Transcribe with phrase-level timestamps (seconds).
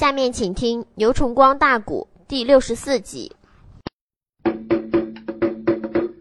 [0.00, 3.36] 下面请听牛崇光大鼓第六十四集。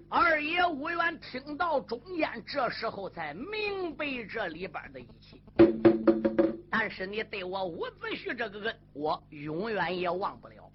[0.09, 5.39] 二爷吴元听到中间，这时候才明白这里边的一切。
[6.69, 10.69] 但是你对我伍子胥这个恩，我永远也忘不了。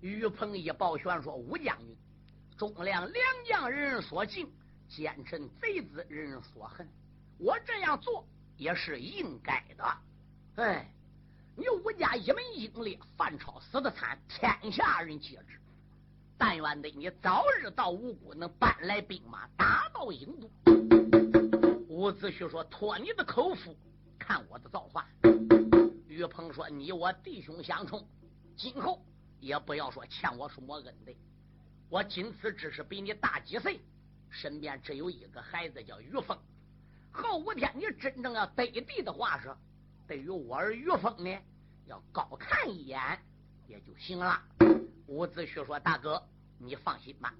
[0.00, 1.94] 于鹏一抱拳说：“吴将军，
[2.56, 4.50] 忠良良将人所敬，
[4.88, 6.88] 奸臣贼子人所恨。
[7.36, 8.26] 我这样做
[8.56, 9.84] 也是应该的。
[10.54, 10.90] 哎，
[11.60, 15.60] 你吴家一门英烈，范超死的惨，天下人皆知。
[16.38, 20.48] 但愿得你早日到吴国，能搬来兵马，打到郢都。”
[21.86, 23.76] 伍子胥说：“托你的口福。”
[24.18, 25.06] 看我的造化，
[26.08, 28.02] 于鹏说：“你我弟兄相冲，
[28.56, 29.04] 今后
[29.38, 31.14] 也不要说欠我什么恩的。
[31.90, 33.80] 我仅此只是比你大几岁，
[34.30, 36.38] 身边只有一个孩子叫于峰。
[37.12, 39.54] 后五天你真正要得地的话，说
[40.06, 41.38] 对于我儿于峰呢，
[41.90, 42.98] 要高看一眼
[43.66, 44.40] 也就行了。”
[45.08, 46.22] 伍子胥说：“大哥，
[46.56, 47.34] 你放心吧，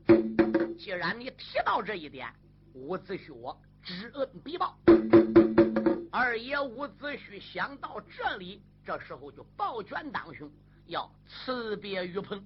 [0.77, 2.28] 既然你提到这一点，
[2.75, 4.77] 伍子胥我知恩必报。”
[6.10, 10.50] 二爷伍子胥想到这里，这时候就抱拳当胸，
[10.86, 12.44] 要辞别于鹏，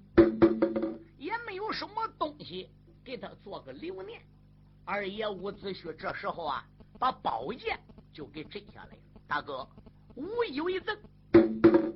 [1.17, 2.69] 也没有什么东西
[3.03, 4.21] 给他做个留念。
[4.85, 6.63] 二爷伍子胥这时候啊，
[6.99, 7.79] 把宝剑
[8.13, 9.21] 就给摘下来了。
[9.27, 9.67] 大哥，
[10.13, 10.95] 无以为赠，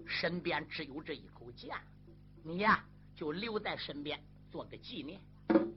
[0.10, 1.78] 身边只有这一口剑，
[2.44, 2.84] 你呀
[3.16, 4.20] 就留在身边
[4.52, 5.22] 做个纪念。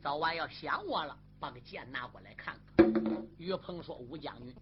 [0.01, 2.87] 早晚要想我了，把个剑拿过来看看。
[3.37, 4.57] 于鹏说：“吴将军。”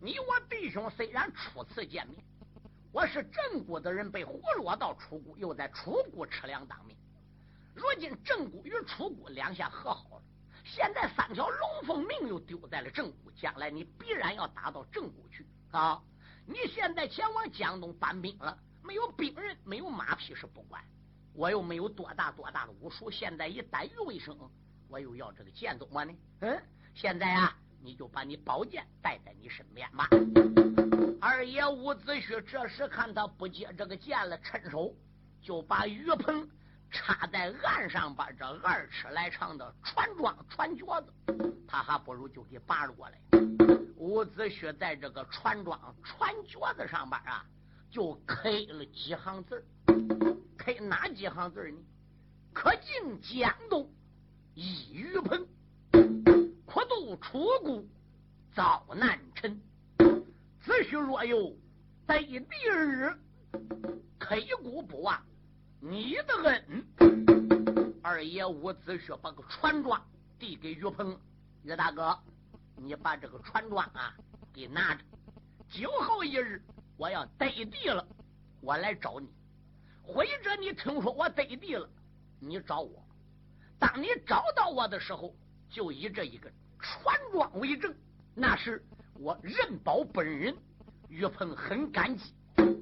[0.00, 2.24] 你我弟兄虽然初次见面，
[2.92, 6.96] 我是正骨的人，被活落到楚谷，又在楚谷吃粮当命。
[7.74, 10.22] 如今正骨与楚谷两下和好了，
[10.64, 16.00] 现在三条龙凤命又丢在了正骨，将来你必然要打到正骨去啊！
[16.44, 20.82] 你现在前往江东搬兵了，没有兵刃，没有马匹是不管，
[21.32, 24.36] 我又没有多大多大的武术，现在以逮鱼为生，
[24.88, 26.12] 我又要这个剑怎么呢？
[26.40, 26.62] 嗯，
[26.94, 27.56] 现在啊。
[27.84, 30.06] 你就把你宝剑带在你身边吧。
[31.20, 34.94] 二爷伍子胥这时看他不接这个剑了，趁手
[35.40, 36.48] 就把鱼棚
[36.92, 41.12] 插在岸上把这二尺来长的船桩船脚子，
[41.66, 43.18] 他还不如就给拔了过来。
[43.96, 47.44] 伍子胥在这个船桩船脚子上边啊，
[47.92, 49.62] 就开了几行字
[50.56, 51.78] 开哪几行字呢？
[52.54, 53.86] 可进江东
[54.54, 55.46] 一鱼棚。
[56.64, 57.86] 苦渡楚谷
[58.54, 59.60] 遭难臣，
[59.98, 61.54] 子胥若有
[62.06, 63.14] 得地日，
[64.18, 65.22] 刻骨不忘
[65.78, 66.86] 你的恩。
[68.02, 70.02] 二爷伍子胥把个船桩
[70.38, 71.20] 递给于鹏，
[71.62, 72.18] 于大哥，
[72.76, 74.16] 你把这个船桩啊
[74.50, 75.04] 给拿着。
[75.68, 76.62] 今后一日
[77.02, 78.06] 我要得地了，
[78.60, 79.26] 我来找你；
[80.04, 81.90] 或者你听说我得地了，
[82.38, 83.04] 你找我。
[83.76, 85.34] 当你找到我的时候，
[85.68, 86.48] 就以这一个。
[86.78, 87.92] 船庄为证，
[88.36, 88.80] 那时
[89.14, 90.56] 我任保本人，
[91.08, 92.32] 岳鹏很感激。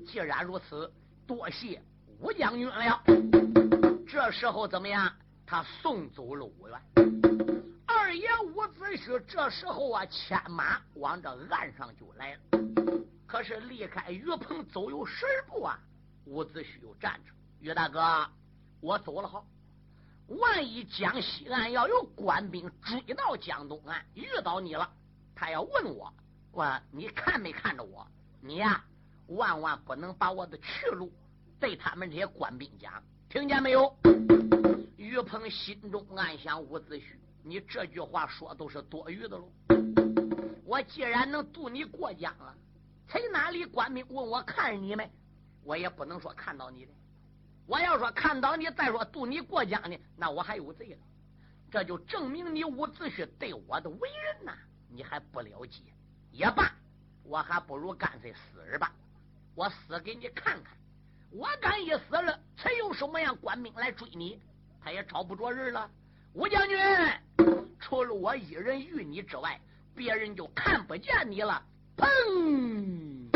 [0.06, 0.92] 既然如此，
[1.26, 1.82] 多谢
[2.18, 3.02] 吴将军了。
[4.06, 5.10] 这时候怎么样？
[5.46, 6.78] 他送走了吴元。
[7.86, 12.40] 二爷伍子胥这时候啊，牵马往这岸上就来了。
[13.30, 15.78] 可是离开岳鹏走有十步啊，
[16.24, 17.30] 伍子胥又站着。
[17.60, 18.28] 岳大哥，
[18.80, 19.46] 我走了好。
[20.26, 24.90] 万一江西岸要有官兵追到江东岸，遇到你了，
[25.32, 26.12] 他要问我，
[26.50, 28.04] 我你看没看着我？
[28.40, 28.84] 你呀，
[29.28, 31.12] 万万不能把我的去路
[31.60, 33.96] 对他们这些官兵讲，听见没有？
[34.96, 37.04] 于鹏心中暗想：伍子胥，
[37.44, 39.48] 你这句话说都是多余的喽。
[40.64, 42.52] 我既然能渡你过江了，
[43.10, 45.10] 谁哪里官兵问我看你没？
[45.64, 46.92] 我也不能说看到你的。
[47.66, 50.98] 我要说看到你，再说渡你过江呢，那我还有罪了。
[51.72, 54.56] 这就证明你伍子胥对我的为人呐，
[54.88, 55.82] 你还不了解。
[56.30, 56.72] 也罢，
[57.24, 58.92] 我还不如干脆死儿吧。
[59.56, 60.76] 我死给你看看。
[61.32, 64.40] 我敢一死了，才有什么样官兵来追你，
[64.80, 65.90] 他也找不着人了。
[66.32, 66.78] 吴将军，
[67.80, 69.60] 除了我一人遇你之外，
[69.96, 71.60] 别人就看不见你了。
[72.00, 73.30] 砰！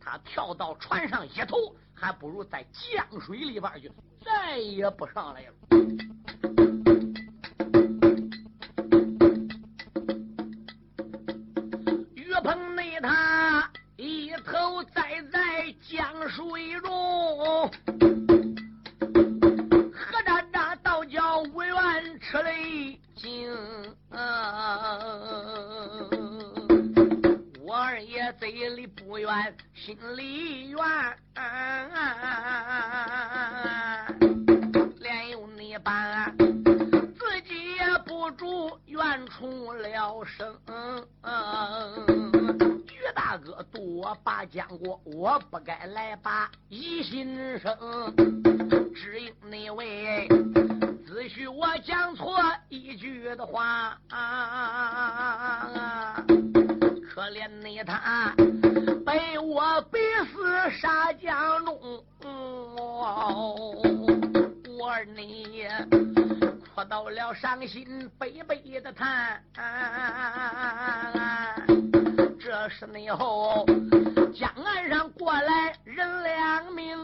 [0.00, 1.74] 他跳到船上一头。
[1.94, 3.88] 还不如在江水里边去，
[4.24, 5.54] 再也不上来了。
[52.02, 52.34] 讲错
[52.68, 53.96] 一句的话，
[57.14, 58.34] 可怜你他
[59.06, 60.00] 被我逼
[60.32, 62.04] 死沙江中，
[64.80, 65.64] 我你
[66.74, 69.40] 哭到了伤心悲悲的叹。
[72.40, 73.64] 这是你后
[74.34, 76.98] 江岸上过来人两名，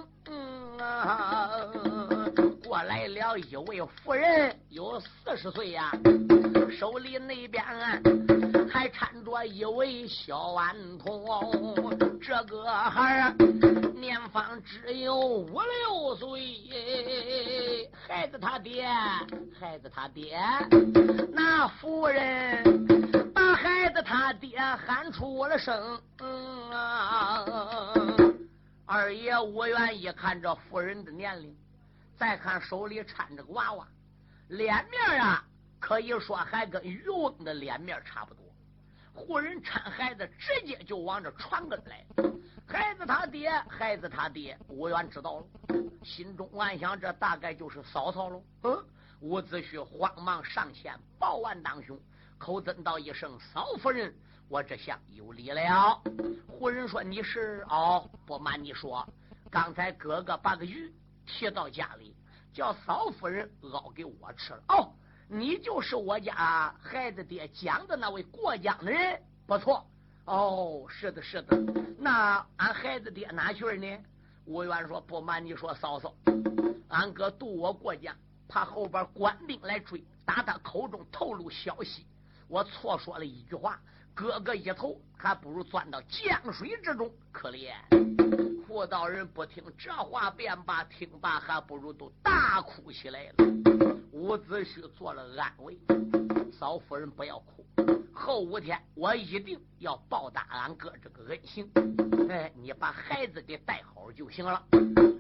[2.69, 5.91] 过来了一位妇人，有四十岁呀，
[6.71, 7.99] 手里那边啊
[8.71, 11.75] 还搀着一位小顽童，
[12.21, 13.35] 这个孩儿
[13.95, 18.87] 年方只有五六岁，孩子他爹，
[19.59, 20.39] 孩子他爹，
[21.33, 22.87] 那妇人。
[23.33, 26.71] 把孩子他爹喊出了声，嗯
[28.85, 31.57] 二爷我愿意看这妇人的年龄，
[32.19, 33.87] 再看手里搀着个娃娃，
[34.49, 35.45] 脸面啊，
[35.79, 38.45] 可以说还跟渔翁的脸面差不多。
[39.15, 42.05] 妇人搀孩子，直接就往这船跟来。
[42.67, 45.47] 孩子他爹，孩子他爹，吴元知道了，
[46.05, 48.43] 心中暗想：这大概就是嫂嫂喽。
[48.65, 48.85] 嗯，
[49.21, 51.99] 伍子胥慌忙上前抱完当兄。
[52.37, 54.15] 口尊道一声：“嫂夫人，
[54.49, 56.01] 我这下有礼了。”
[56.47, 59.05] 胡人说：“你是哦，不瞒你说，
[59.51, 60.93] 刚才哥哥把个鱼
[61.29, 62.17] 提到家里，
[62.55, 64.63] 叫嫂夫人熬给我吃了。
[64.71, 64.93] 哦，
[65.29, 69.87] 你就是我家孩子爹讲的那位过江的人，不错。
[70.25, 71.57] 哦，是的，是的。
[71.99, 73.99] 那俺孩子爹哪去呢？”
[74.47, 76.15] 吴元说：“不瞒你说，嫂嫂，
[76.89, 78.17] 俺哥渡我过江，
[78.49, 82.07] 怕后边官兵来追，打他口中透露消息。”
[82.49, 83.79] 我错说了一句话，
[84.15, 87.13] 哥哥一头还不如钻到江水之中。
[87.31, 87.75] 可怜
[88.69, 93.47] 妇道人不听这话，便罢，听罢还不如都大哭起来了。
[94.13, 95.79] 伍子胥做了安慰，
[96.53, 97.65] 嫂夫人不要哭，
[98.13, 101.67] 后五天我一定要报答俺哥这个恩情。
[102.29, 104.63] 哎，你把孩子给带好就行了。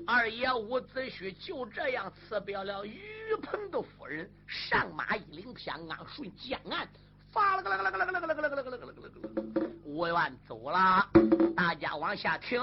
[0.06, 6.87] 二爷伍子胥就这样辞别了于鹏的夫人，上马一领偏安顺江岸。
[7.33, 9.09] 发了个了个了个了个了个了个了个了个了个了个了
[9.55, 11.09] 个，吴元走了，
[11.56, 12.61] 大家往下听。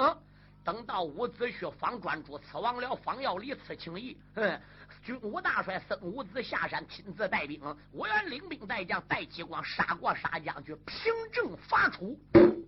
[0.65, 4.17] 等到伍子胥方专诸刺王了，方要离刺青衣。
[4.33, 4.59] 嗯，
[5.03, 12.19] 军武大帅孙武子下山亲自带兵，我愿领兵带将带激光杀过沙将军，平正伐楚。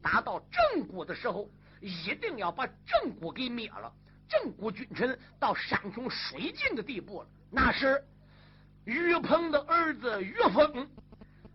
[0.04, 1.50] 打到正骨的时候，
[1.82, 3.92] 一定要把正骨给灭了。
[4.30, 7.28] 正骨君臣到山穷水尽的地步了。
[7.50, 8.06] 那时
[8.86, 10.88] 于鹏的儿子于峰。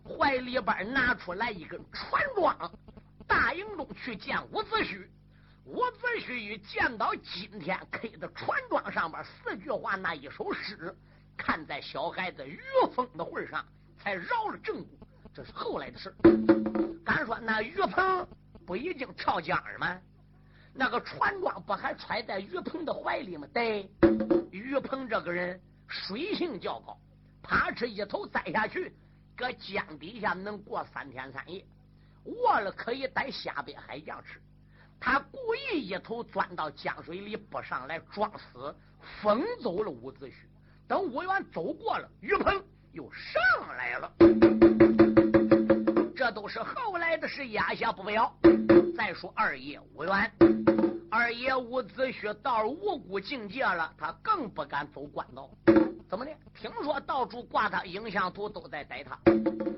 [0.05, 2.69] 怀里边拿出来一根船桩，
[3.25, 5.07] 大营中去见伍子胥。
[5.65, 10.93] 伍子胥一见到今天刻的船庄上边四句话那一首诗，
[11.37, 12.59] 看在小孩子于
[12.93, 13.65] 峰的份上，
[13.97, 15.07] 才饶了正骨。
[15.33, 16.13] 这是后来的事。
[17.05, 18.27] 敢说那于鹏
[18.65, 19.97] 不已经跳江了吗？
[20.73, 23.47] 那个船庄不还揣在于鹏的怀里吗？
[23.53, 23.89] 对，
[24.51, 26.97] 于鹏这个人水性较高，
[27.41, 28.93] 怕是一头栽下去。
[29.35, 31.65] 搁江底下能过三天三夜，
[32.25, 34.41] 饿了可以带下边海将吃。
[35.05, 38.73] 他故意一头钻到江水里不上来装死，
[39.21, 40.31] 封走了伍子胥。
[40.87, 43.41] 等伍元走过了，于鹏又上
[43.75, 44.09] 来了。
[46.15, 48.33] 这都是后来的事，压下不表。
[48.95, 50.31] 再说二爷伍元，
[51.11, 55.49] 二爷伍子胥到了五谷境界了，他更不敢走官道。
[56.09, 56.31] 怎么的？
[56.55, 59.19] 听说到处挂他影像图，都在逮他。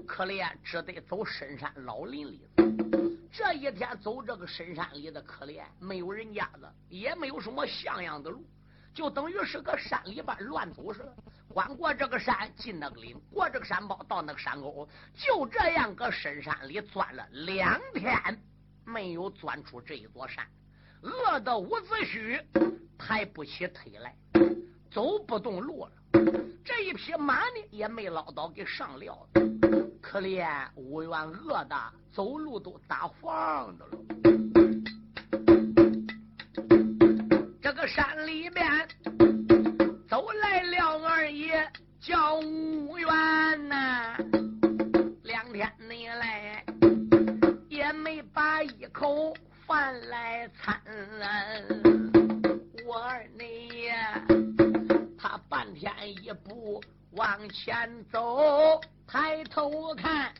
[0.06, 2.48] 可怜，只得走深山老林里。
[3.38, 8.42] 这一天走这个深山里的，可怜没有人家子，也没有什么像样的路，
[8.94, 11.14] 就等于是个山里边乱走似的。
[11.54, 18.42] 翻过这个山，进那个岭，过这个山包，到那个山沟，就这样搁深山里钻了两天，
[18.86, 20.48] 没有钻出这一座山，
[21.02, 22.42] 饿得伍子胥
[22.98, 24.16] 抬不起腿来，
[24.90, 25.92] 走不动路了。
[26.64, 29.75] 这一匹马呢，也没捞到给上料子，
[30.08, 31.76] 可怜吴元饿的
[32.14, 33.98] 走路都打晃的了。
[37.60, 38.88] 这个山里面
[40.08, 41.68] 走来了二爷
[42.00, 43.10] 叫吴元
[43.68, 44.16] 呐，
[45.24, 46.64] 两天内来
[47.68, 49.34] 也没把一口
[49.66, 50.80] 饭来餐，
[52.86, 54.35] 我儿你。
[55.76, 60.34] 他半天一步往前走，抬头看，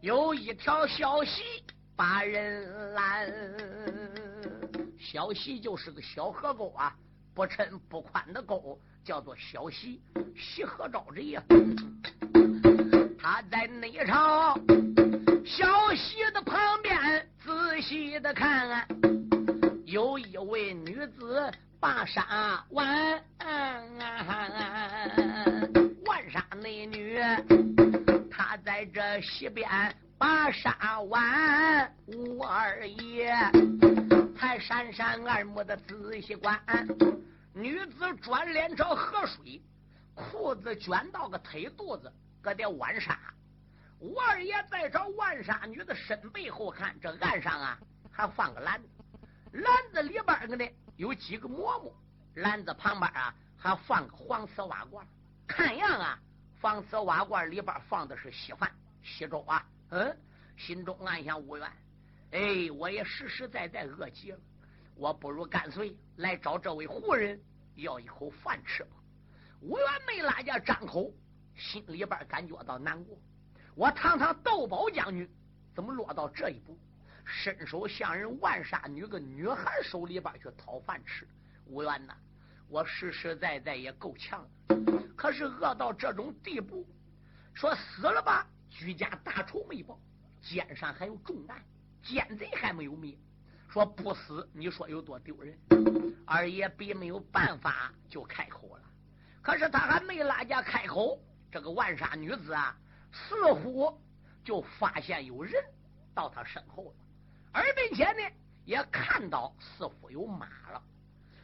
[0.00, 1.42] 有一条小溪
[1.96, 3.32] 把人拦。
[4.96, 6.94] 小溪就是个小河沟啊，
[7.34, 10.00] 不深不宽的沟，叫做小溪。
[10.36, 11.42] 西河招之呀，
[13.20, 14.56] 他在内朝
[15.44, 18.86] 小溪的旁边仔细的看，
[19.84, 23.22] 有一位女子把纱挽，
[26.04, 27.20] 万纱美女，
[28.30, 29.68] 她在这西边
[30.18, 33.32] 把纱挽，吴二爷。
[34.36, 36.60] 才闪闪二目的仔细观，
[37.52, 39.60] 女子转脸朝河水，
[40.14, 43.18] 裤子卷到个腿肚子，搁点挽纱。
[44.00, 47.78] 吴二爷再朝万纱女的身背后看，这岸上啊
[48.12, 48.88] 还放个篮子，
[49.52, 51.94] 篮子里边呢有几个馍馍，
[52.34, 55.06] 篮子旁边啊还放个黄瓷瓦罐，
[55.46, 56.18] 看样啊
[56.60, 58.70] 黄瓷瓦罐里边放的是稀饭
[59.02, 59.66] 稀粥啊。
[59.90, 60.16] 嗯，
[60.56, 61.66] 心中暗想无怨。
[62.32, 64.38] 哎，我也实实在在饿极了，
[64.94, 67.40] 我不如干脆来找这位胡人
[67.76, 68.90] 要一口饭吃吧。
[69.60, 71.10] 吴元没拉下张口，
[71.56, 73.16] 心里边感觉到难过。
[73.74, 75.26] 我堂堂窦宝将军，
[75.74, 76.78] 怎么落到这一步？
[77.30, 81.28] 伸手向人万杀女个女孩手里边去讨饭吃。
[81.66, 82.14] 吴元呐，
[82.68, 84.48] 我实实在在也够呛，
[85.14, 86.86] 可是饿到这种地步，
[87.52, 90.00] 说死了吧，居家大仇没报，
[90.40, 91.62] 肩上还有重担。
[92.02, 93.14] 奸贼还没有灭，
[93.68, 95.58] 说不死，你说有多丢人？
[96.26, 98.82] 二爷必没有办法，就开口了。
[99.42, 101.20] 可是他还没拉家开口，
[101.52, 102.74] 这个万杀女子啊，
[103.12, 104.00] 似乎
[104.42, 105.52] 就发现有人
[106.14, 106.94] 到他身后了，
[107.52, 108.22] 而并且呢，
[108.64, 110.82] 也看到似乎有马了。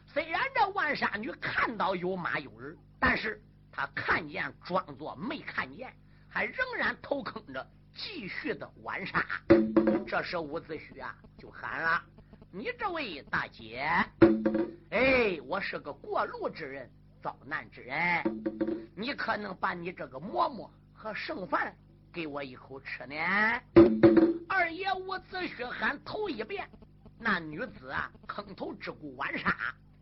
[0.07, 5.93] 虽然这万杀女看到有马有人，但是她看见装作没看见，
[6.27, 7.65] 还仍然头坑着。
[7.97, 9.25] 继续的玩杀，
[10.05, 12.03] 这时伍子胥啊就喊了
[12.51, 13.89] ：“你这位大姐，
[14.89, 16.91] 哎，我是个过路之人，
[17.23, 18.21] 遭难之人，
[18.97, 21.73] 你可能把你这个馍馍和剩饭
[22.11, 23.15] 给我一口吃呢？”
[24.65, 26.67] 二爷伍子胥喊头一遍，
[27.19, 29.55] 那女子啊坑头之故玩杀，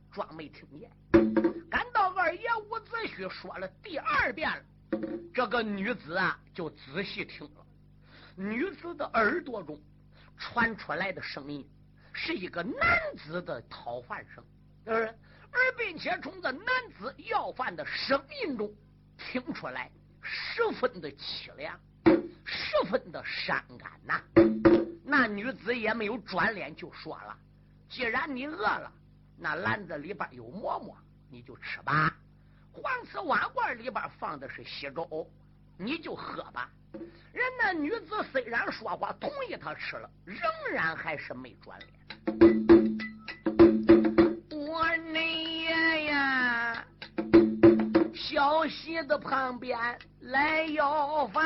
[0.09, 0.89] 装没听见。
[1.69, 4.63] 赶到二爷伍子胥说了第二遍了，
[5.33, 7.65] 这个女子啊就仔细听了。
[8.37, 9.77] 女子的耳朵中
[10.37, 11.69] 传出来的声音
[12.13, 14.41] 是一个男子的讨饭声，
[14.85, 15.05] 而
[15.51, 16.65] 而并且从这男
[16.97, 18.73] 子要饭的声音中
[19.17, 19.91] 听出来
[20.21, 21.77] 十分的凄凉，
[22.45, 24.21] 十分的伤感呐。
[25.03, 27.37] 那女子也没有转脸就说了
[27.89, 28.91] ：“既然你饿了，
[29.37, 30.97] 那篮子里边有馍馍，
[31.29, 32.15] 你就吃吧。
[32.71, 35.29] 黄瓷瓦罐里边放的是稀粥，
[35.77, 36.69] 你就喝吧。”
[37.33, 40.37] 人那女子虽然说话同意他吃了，仍
[40.71, 41.89] 然还是没转脸。
[44.51, 46.85] 我你爷呀，
[48.13, 49.77] 小溪的旁边
[50.21, 51.43] 来要饭，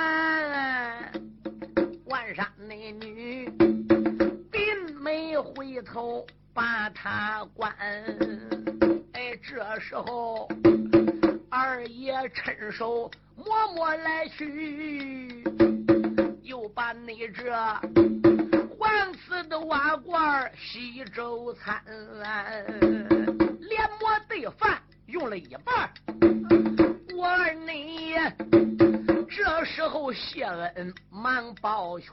[5.98, 6.24] 都
[6.54, 7.76] 把他关。
[9.14, 10.48] 哎，这时候
[11.50, 13.10] 二爷趁手。
[13.36, 15.44] 默默来去，
[16.44, 17.52] 又把你这
[18.78, 21.82] 黄瓷的瓦罐洗粥餐，
[23.60, 25.90] 连馍对饭用了一半。
[27.16, 28.14] 我儿你
[29.30, 32.12] 这时候谢恩忙抱拳，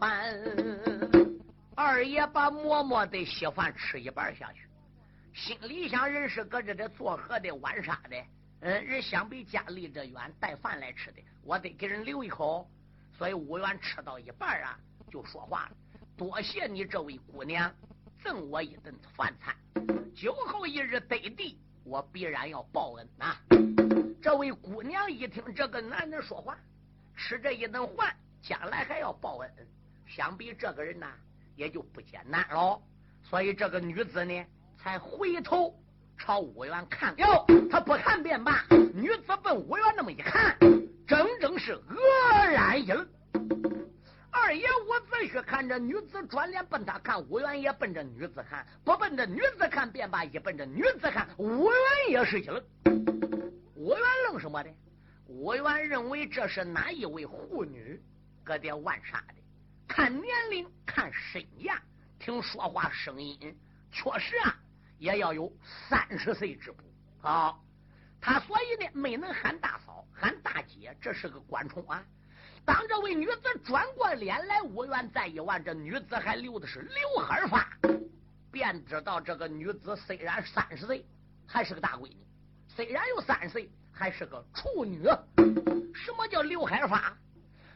[1.76, 4.68] 二爷把馍馍的稀饭吃一半下去，
[5.32, 8.16] 心里想人是搁这的做河的玩沙的。
[8.60, 12.68] 嗯，人想必家离这远，带饭来吃的，我得给人留一口。
[13.18, 14.78] 所以武元吃到一半啊，
[15.10, 15.76] 就说话了
[16.16, 17.72] ：“多谢你这位姑娘
[18.22, 19.54] 赠我一顿饭餐，
[20.14, 23.36] 酒后一日得地，我必然要报恩呐。”
[24.22, 26.56] 这位姑娘一听这个男人说话，
[27.16, 29.50] 吃这一顿饭，将来还要报恩，
[30.06, 31.12] 想必这个人呐
[31.56, 32.80] 也就不艰难了。
[33.22, 34.44] 所以这个女子呢，
[34.76, 35.74] 才回头。
[36.16, 38.64] 朝五元看哟，他不看便罢。
[38.94, 40.56] 女子奔五元那么一看，
[41.08, 43.06] 整整是愕然一愣。
[44.30, 51.72] 二爷伍子胥看着女子转脸奔他看，五元也奔着女子看，不奔着女子看便罢，一奔着女子看，五元
[52.10, 52.62] 也是一愣。
[53.74, 54.70] 五元愣什么的？
[55.26, 58.00] 五元认为这是哪一位护女
[58.44, 59.34] 搁点玩啥的？
[59.86, 61.80] 看年龄，看身价，
[62.18, 63.56] 听说话声音，
[63.92, 64.56] 确实啊。
[64.98, 65.52] 也要有
[65.88, 66.82] 三十岁之不
[67.20, 67.62] 好，
[68.20, 72.02] 他所以呢没能喊大嫂，喊大姐，这是个官宠啊。
[72.64, 77.68] 当这位女子转过脸来，五元再一望，这女子还留的是刘海发，
[78.50, 81.04] 便知道这个女子虽然三十岁，
[81.44, 82.24] 还是个大闺女；
[82.68, 85.02] 虽然有三十岁，还是个处女。
[85.92, 87.14] 什么叫刘海发？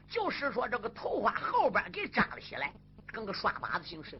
[0.08, 2.72] 就是说这个头发后边给扎了起来，
[3.12, 4.16] 跟个刷把子形式；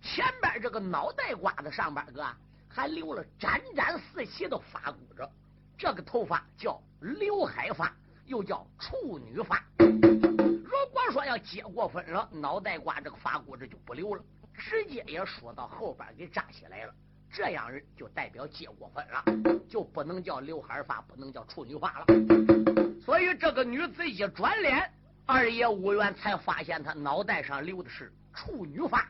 [0.00, 2.24] 前边这个脑袋瓜子上边个
[2.68, 5.28] 还留了沾沾四齐的发箍着。
[5.76, 7.92] 这个头发叫刘海发，
[8.24, 9.62] 又叫处女发。
[9.78, 16.94] 如果说要结过婚了，脑袋瓜这个发箍子就不留了，直接也梳到后边给扎起来了。
[17.30, 19.24] 这样人就代表结过婚了，
[19.68, 22.06] 就不能叫刘海发，不能叫处女发了。
[23.04, 24.90] 所以这个女子一转脸，
[25.28, 29.08] 二爷武元才发现他脑袋上留的是处女发，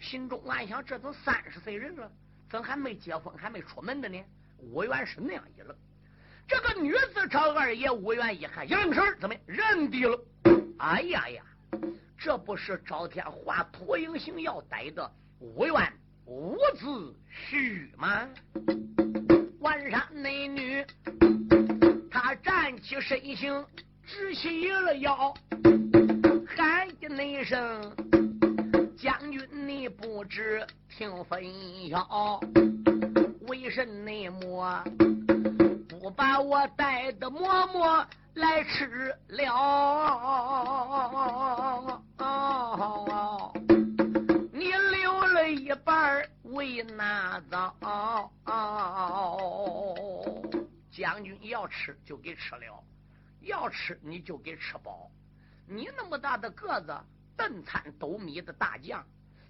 [0.00, 2.10] 心中暗想：这都三十岁人了，
[2.48, 4.18] 怎还没结婚，还没出门的呢？
[4.58, 5.76] 武元是那样一愣。
[6.48, 10.18] 这个女子朝二爷武元一看，一愣神怎么认得了？
[10.78, 11.42] 哎呀呀，
[12.16, 15.92] 这不是赵天华脱影行要逮的武元
[16.24, 17.14] 伍子
[17.50, 18.26] 胥吗？
[19.60, 20.82] 万山美女，
[22.10, 23.62] 她站起身形，
[24.06, 25.34] 直起了腰，
[26.46, 27.08] 喊一
[27.44, 27.92] 声
[28.96, 31.42] ：“将军，你不知听分
[31.90, 32.40] 晓，
[33.48, 33.88] 为甚
[34.30, 34.84] 么
[35.88, 39.42] 不把我带的馍馍来吃了？
[44.52, 48.30] 你留了一半为哪早？
[50.92, 52.80] 将军要吃就给吃了，
[53.46, 55.10] 要吃你就给吃饱。
[55.66, 56.96] 你那么大的个子，
[57.36, 59.04] 顿餐斗米的大将，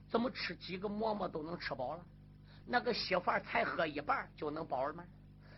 [0.09, 2.05] 怎么吃几个馍馍都能吃饱了？
[2.67, 5.05] 那个稀饭才喝一半就能饱了吗？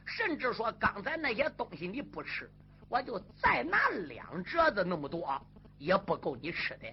[0.05, 2.51] 甚至说刚才那些东西你不吃，
[2.89, 5.41] 我就再拿两折子那么多，
[5.79, 6.87] 也不够你吃的。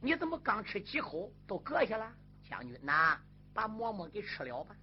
[0.00, 2.12] 你怎么刚吃几口都搁下了？
[2.48, 3.18] 将军呐，
[3.54, 4.76] 把馍馍给吃了吧。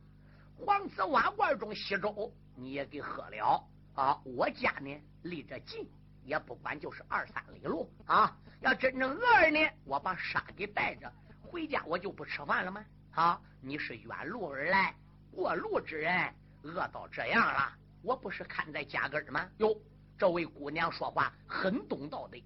[0.57, 4.19] 黄瓷瓦罐中稀粥你也给喝了啊。
[4.25, 5.87] 我家呢离这近，
[6.25, 8.35] 也不管就是二三里路啊。
[8.61, 12.83] 要真正饿呢，我把沙给带着回家，我就不吃饭了吗？
[13.11, 13.39] 啊！
[13.61, 14.93] 你是远路而来，
[15.31, 16.33] 过路之人，
[16.63, 19.47] 饿到这样了，我不是看在家根吗？
[19.57, 19.75] 哟，
[20.17, 22.43] 这位姑娘说话很懂道的。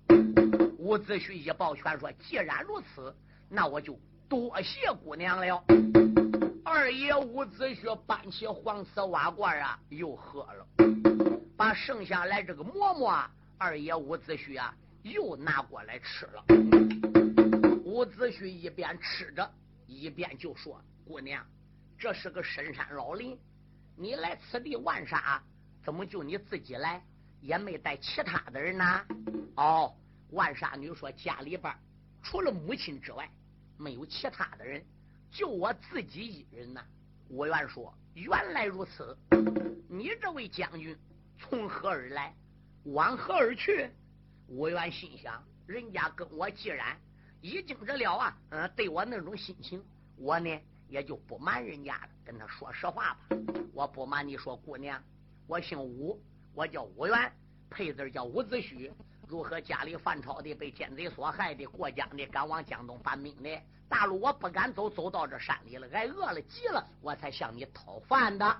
[0.77, 3.15] 伍子胥一抱拳说：“既然如此，
[3.49, 5.63] 那我就多谢姑娘了。”
[6.65, 10.67] 二爷伍子胥搬起黄瓷瓦罐啊，又喝了，
[11.55, 13.23] 把剩下来这个馍馍，
[13.57, 16.45] 二爷伍子胥啊，又拿过来吃了。
[17.83, 19.51] 伍子胥一边吃着。
[19.87, 21.43] 一边就说：“姑娘，
[21.97, 23.39] 这是个深山老林，
[23.95, 25.41] 你来此地玩沙，
[25.81, 27.01] 怎么就你自己来，
[27.39, 28.83] 也没带其他的人呢？”
[29.55, 29.95] 哦，
[30.31, 31.73] 万沙女说：“家里边
[32.21, 33.31] 除了母亲之外，
[33.77, 34.85] 没有其他的人，
[35.31, 36.83] 就我自己一人呐。”
[37.29, 39.17] 武元说：“原来如此，
[39.89, 40.97] 你这位将军
[41.39, 42.35] 从何而来，
[42.93, 43.89] 往何而去？”
[44.47, 46.97] 武元心想：人家跟我既然。
[47.39, 49.81] 已经这了啊，嗯，对我那种心情，
[50.17, 53.19] 我呢也就不瞒人家了，跟他说实话吧。
[53.73, 55.01] 我不瞒你说，姑娘，
[55.45, 56.19] 我姓武，
[56.55, 57.31] 我叫武元，
[57.69, 58.91] 配字叫伍子胥。
[59.27, 68.59] 如何家里犯朝的，被奸贼所害的，过江的，赶往江东搬兵的，大路我不敢走，走到这山里了，挨饿了急了，我才向你讨饭的。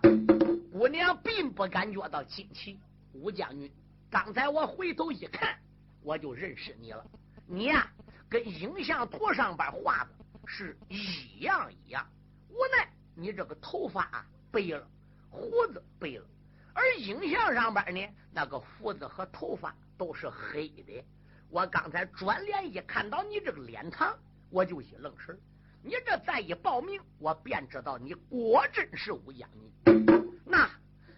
[0.72, 2.80] 姑娘并不感觉到惊奇。
[3.14, 3.72] 武将军，
[4.10, 5.58] 刚才我回头一看，
[6.02, 7.06] 我就认识你了。
[7.46, 7.92] 你呀。
[8.30, 10.10] 跟影像图上边画的
[10.46, 12.06] 是一样一样，
[12.50, 14.86] 无奈你这个头发白了，
[15.30, 16.26] 胡子白了，
[16.74, 21.02] 而影像上边呢，那个胡子和头发都是黑的。
[21.50, 24.14] 我刚才转脸一看到你这个脸庞，
[24.50, 25.40] 我就一愣神
[25.82, 29.50] 你这再一报名，我便知道你果真是武将
[29.86, 30.42] 军。
[30.44, 30.70] 那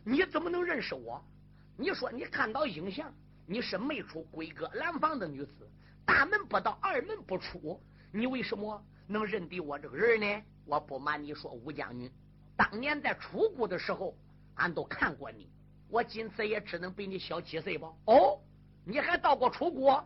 [0.04, 1.25] 你怎么能认识我？
[1.81, 3.09] 你说你看到影像，
[3.47, 5.71] 你是没出闺阁蓝房的女子。
[6.05, 10.43] 大门不到，二门不出，你为什么能认得我这个人呢？
[10.65, 12.11] 我不瞒你说，吴将军，
[12.57, 14.13] 当年在楚国的时候，
[14.55, 15.49] 俺都看过你。
[15.87, 17.89] 我今次也只能比你小几岁吧。
[18.07, 18.41] 哦，
[18.83, 20.05] 你还到过楚国？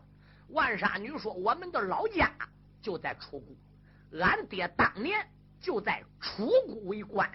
[0.50, 2.32] 万沙女说，我们的老家
[2.84, 5.28] 就在楚国，俺爹当年
[5.60, 7.28] 就在楚国为官。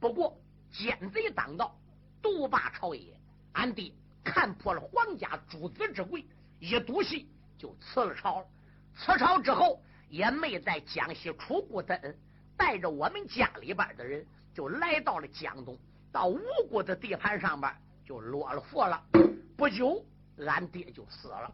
[0.00, 0.36] 不过
[0.72, 1.78] 奸贼当道，
[2.20, 3.15] 独霸朝野，
[3.56, 3.90] 俺爹
[4.22, 6.24] 看破了皇家诸子之贵，
[6.60, 7.26] 一赌气。
[7.58, 8.46] 就辞了朝了，
[8.94, 11.98] 辞朝之后也没在江西出过登，
[12.54, 15.74] 带着我们家里边的人就来到了江东，
[16.12, 16.38] 到吴
[16.68, 19.02] 国的地盘上边就落了伏了。
[19.56, 20.04] 不久，
[20.46, 21.50] 俺爹就死了，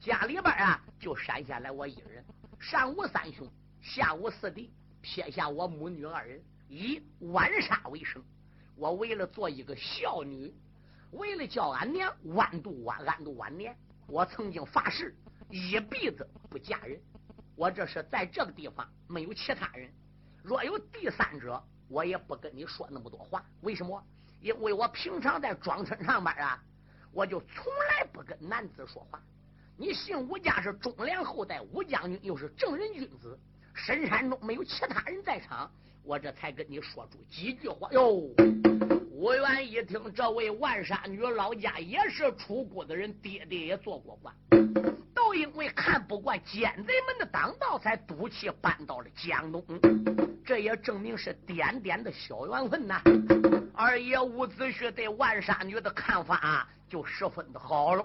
[0.00, 2.24] 家里边啊就剩下来我一人，
[2.58, 3.48] 上无三兄，
[3.80, 8.20] 下无四弟，撇下我母女二人，以晚杀为生。
[8.74, 10.52] 我为了做一个孝女，
[11.14, 15.14] 为了叫俺娘晚度晚安度晚年，我曾经发誓
[15.48, 17.00] 一辈子不嫁人。
[17.56, 19.88] 我这是在这个地方没有其他人，
[20.42, 23.44] 若有第三者，我也不跟你说那么多话。
[23.60, 24.02] 为什么？
[24.40, 26.62] 因为我平常在庄村上班啊，
[27.12, 29.22] 我就从来不跟男子说话。
[29.76, 33.38] 你姓吴家是忠良后代，吴将军又是正人君子，
[33.72, 35.70] 深山中没有其他人在场，
[36.02, 38.93] 我这才跟你说出几句话哟。
[39.24, 44.34] 吴元一听，这位万山女老家也是出国的人，爹爹也做过官。
[45.14, 49.64] 都因为看不惯奸贼们的当道，才赌气搬到了江东。
[50.44, 53.00] 这也证明是点点的小缘分呐。
[53.72, 58.04] 二爷伍子胥对万山女的看法就十分的好了。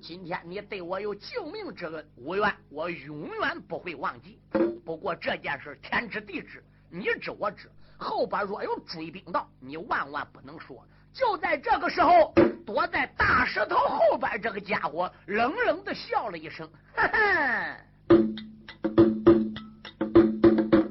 [0.00, 4.40] 今天你对我有救命之恩，无怨我永远不会忘记。
[4.86, 10.84] 不过这件事天知地知，你知我知，后边若有追兵到，你万万不能说。
[11.12, 12.34] 就在这个时候，
[12.66, 17.76] 躲在大石头后边这个家伙冷冷的笑了一声：“哈哈，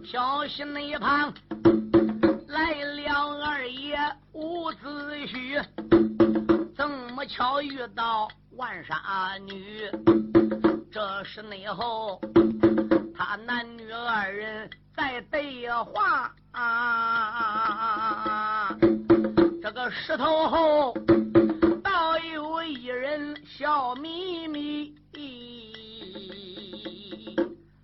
[0.04, 1.32] 小心那一旁
[2.48, 3.98] 来了二爷
[4.34, 5.64] 伍子胥，
[6.76, 9.90] 怎么巧遇到万杀女？
[10.92, 12.20] 这是内后
[13.16, 17.90] 他男女二人在对话啊。”
[19.62, 20.94] 这个石头后，
[21.84, 24.96] 倒有一人笑眯眯。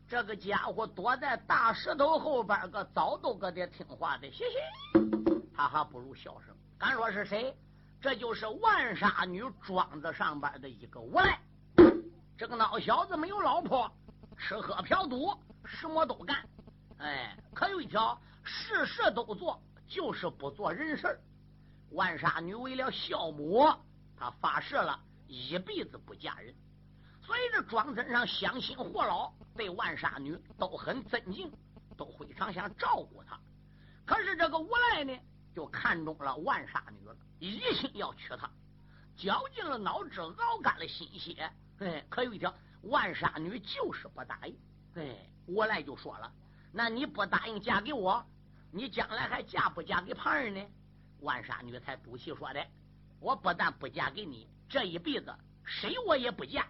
[0.07, 4.57] 这个家伙躲在大石头后边，个早都搁这听话的，嘻嘻，
[5.55, 6.55] 他还不如笑声。
[6.77, 7.55] 敢说是谁？
[7.99, 11.39] 这就是万沙女庄子上边的一个无赖。
[12.37, 13.91] 这个孬小子没有老婆，
[14.37, 15.33] 吃喝嫖赌
[15.65, 16.37] 什么都干，
[16.97, 21.19] 哎，可有一条，事事都做，就是不做人事
[21.91, 23.67] 万沙女为了孝母，
[24.15, 26.55] 她发誓了一辈子不嫁人。
[27.23, 31.51] 所以这庄村上乡亲活老对万沙女都很尊敬，
[31.95, 33.39] 都非常想照顾她。
[34.05, 35.17] 可是这个无赖呢，
[35.53, 38.49] 就看中了万沙女了，一心要娶她，
[39.15, 41.49] 绞尽了脑汁，熬干了心血。
[41.79, 44.57] 哎，可有一条，万沙女就是不答应。
[44.95, 46.31] 哎，无赖就说了
[46.71, 48.25] ：“那你不答应嫁给我，
[48.71, 50.61] 你将来还嫁不嫁给旁人呢？”
[51.21, 52.65] 万沙女才赌气说的
[53.19, 56.65] ：“我不但不嫁给你，这一辈子谁我也不嫁，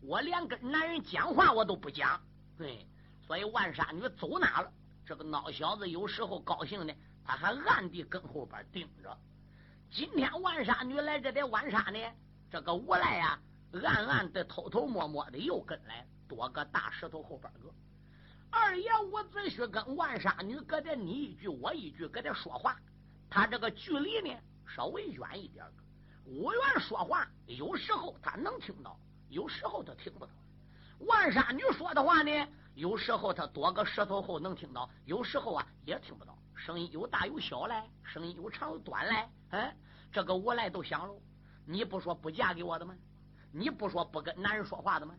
[0.00, 2.20] 我连跟男人讲话我都不讲。”
[2.58, 2.86] 对，
[3.26, 4.72] 所以万沙女走哪了？
[5.04, 9.16] 这个孬小子有时候高兴呢，他还暗地跟后边盯着。
[9.90, 11.98] 今天万沙女来这点万沙呢，
[12.50, 13.38] 这个无赖呀，
[13.84, 17.72] 暗暗的、偷偷摸摸的又跟来，多个大石头后边个。
[18.54, 22.76] 二爷伍子胥跟万沙女搁这你一句我一句搁这说话。
[23.30, 25.64] 他这个距离呢稍微远一点
[26.26, 28.94] 五元说话有时候他能听到，
[29.30, 30.32] 有时候他听不到。
[31.00, 36.36] 万沙女说的话呢，有时候他躲个石头后能听到，有时候啊也听不到。
[36.54, 39.28] 声音有大有小嘞，声音有长有短嘞。
[39.48, 39.74] 哎，
[40.12, 41.14] 这个我来都想了，
[41.64, 42.94] 你不说不嫁给我的吗？
[43.50, 45.14] 你不说不跟男人说话的吗？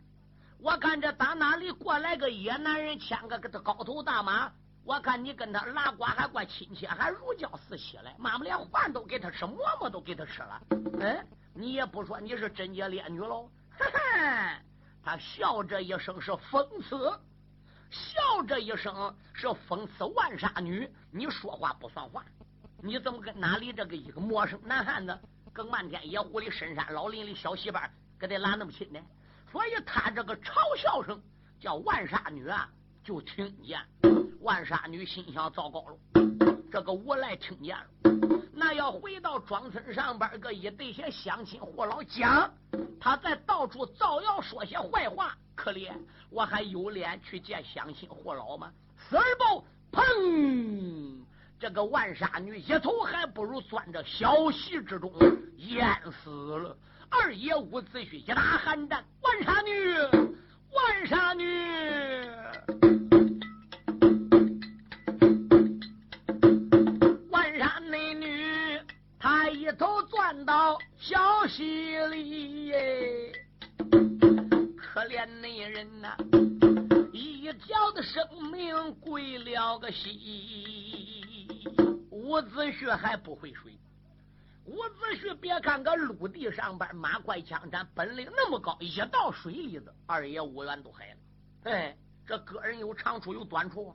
[0.63, 4.49] 我看这打哪里过来个野男人，牵个个这高头大马。
[4.86, 8.15] 我看你跟他拉呱还怪亲切，还如胶似漆嘞。
[8.17, 10.62] 妈妈连饭都给他吃，馍馍都给他吃了。
[11.02, 13.52] 嗯，你也不说你是贞洁烈女喽？
[13.78, 14.62] 哈哈，
[15.04, 17.12] 他笑这一声是讽刺，
[17.91, 20.89] 笑这一声是讽刺万杀女。
[21.12, 22.23] 你说话不算话，
[22.82, 25.19] 你怎么跟哪里这个一个陌生男汉子，
[25.52, 28.99] 跟漫天野狐里深山老林里小戏班跟他拉那么亲呢？
[29.53, 31.21] 所以他这个嘲笑声
[31.59, 32.67] 叫万杀女啊，
[33.03, 33.79] 就听见。
[34.41, 35.97] 万杀女心想：糟糕了，
[36.71, 37.85] 这个无赖听见了，
[38.51, 42.51] 那要回到庄村上边个一对些乡亲或老讲，
[42.99, 45.93] 他在到处造谣说些坏话，可怜
[46.31, 48.73] 我还有脸去见乡亲或老吗？
[48.97, 49.63] 死而不
[49.95, 51.19] 砰！
[51.59, 55.13] 这个万杀女一头还不如钻这小溪之中
[55.57, 56.75] 淹死了。
[57.21, 59.71] 二爷伍子胥一打寒战，万杀女，
[60.71, 61.43] 万杀女。
[69.56, 72.73] 一头钻到小溪里，
[74.76, 76.17] 可怜那人呐，
[77.13, 78.21] 一条的生
[78.52, 81.47] 命归了个稀。
[82.10, 83.80] 伍子胥还不会水，
[84.65, 91.17] 伍子胥别看个陆地上边马快枪战，本领那么高，一到水里子，二爷伍元都害了。
[91.63, 93.93] 哎，这个人有长处有短处，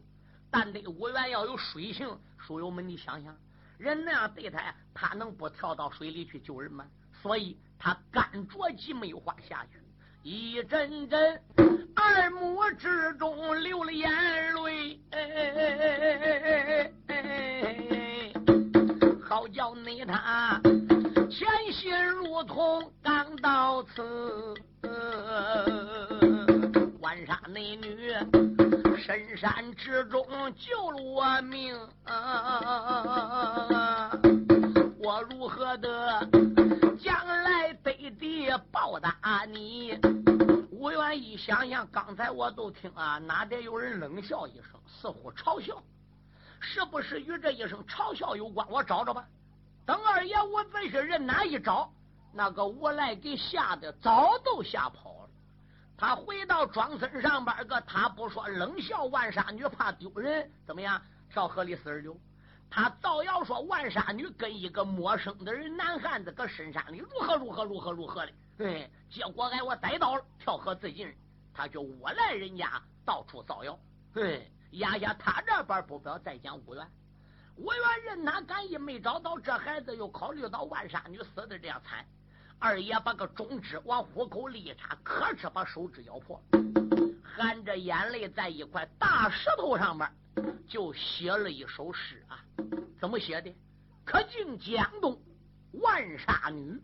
[0.51, 3.35] 但得五元要有水性，书友们，你想想，
[3.79, 6.87] 人那样对他，他能不跳到水里去救人吗？
[7.23, 9.83] 所以他干着急没有话下去，
[10.23, 11.43] 一阵阵
[11.97, 14.48] 二目之中流了眼
[22.59, 24.03] 从刚到此，
[26.99, 28.13] 万杀那女
[28.97, 31.79] 深山之中救了我命，
[34.99, 36.29] 我如何的？
[36.99, 39.97] 将来得地报答你。
[40.73, 45.81] 吴元一想想，刚才我都听啊，哪点有人冷笑一声，似乎嘲笑，
[46.59, 48.69] 是不是与这一声嘲笑有关？
[48.69, 49.25] 我找找吧。
[49.87, 51.93] 等二爷我子胥人哪一找，
[52.33, 55.31] 那个无赖给吓得早都吓跑了。
[55.97, 61.01] 他回到庄村上边个，他不说冷笑万杀女怕丢人，怎么样？
[61.31, 62.17] 跳河里四十九。
[62.71, 71.13] 他造谣说万杀女跟一个陌生的人男汉子搁深山里如何如何如何如何的，哎，结果挨我逮到了，跳河自尽。
[71.55, 73.77] 他就窝来人家到处造谣，
[74.15, 76.87] 哎，压下他这边不表再讲五元，
[77.57, 82.07] 五元人他敢一没找到这孩子，又考虑到万杀女死的这样惨，
[82.61, 86.43] 二爷把个中指往虎口里一插，可哧把手指咬破，
[87.23, 90.09] 含着眼泪在一块大石头上面。
[90.69, 92.45] 就写了一首诗啊，
[93.01, 93.55] 怎么写的？
[94.05, 95.21] 可敬江东
[95.73, 96.81] 万杀女，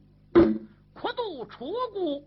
[0.93, 2.23] 苦度楚国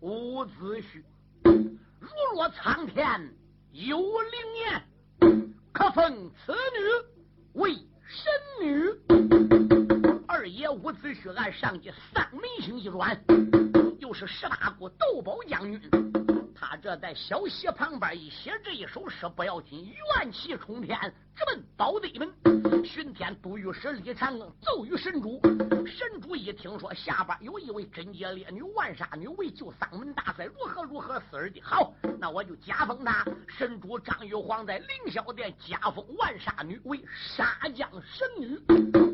[0.00, 1.02] 伍子胥。
[1.44, 3.32] 如若苍天
[3.72, 7.74] 有灵验，可封此女为
[8.06, 9.37] 神女。
[10.68, 13.18] 二爷伍子胥按上去，三门星一转，
[13.98, 15.80] 又是十八国斗宝将军。
[16.54, 20.94] 他这在小溪旁边一写这一首诗不要紧，元气冲天，
[21.38, 22.28] 直奔宝地门。
[22.84, 25.40] 巡天都御史李长庚奏于神主，
[25.86, 33.24] 神主一听说下边有一位贞洁烈女万杀女为救丧门大帅，如何如何死而的，好，那我就加封他。
[33.46, 38.58] 神主张玉皇在凌霄殿加封万杀女为杀将神女。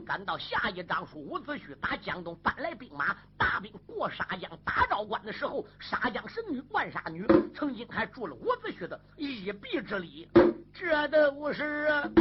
[0.07, 7.27] 赶到下一章书，伍子胥打江东搬来兵马，大兵过沙江打昭关的时候，杀将神女万杀女。
[7.55, 10.29] 曾经还助了伍子胥的一臂之力，
[10.73, 12.14] 这都是后来的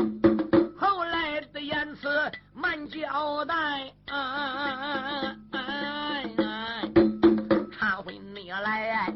[1.74, 2.08] 言辞
[2.54, 3.92] 慢交代。
[7.72, 9.12] 忏悔你来，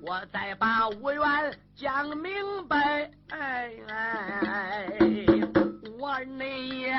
[0.00, 1.20] 我再把无缘
[1.74, 2.32] 讲明
[2.66, 3.10] 白。
[5.98, 6.90] 我你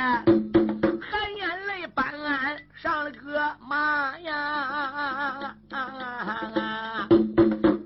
[1.01, 5.55] 含眼泪办案上了个马呀！